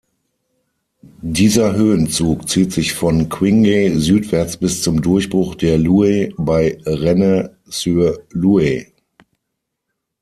[1.21, 8.87] Dieser Höhenzug zieht sich von Quingey südwärts bis zum Durchbruch der Loue bei Rennes-sur-Loue.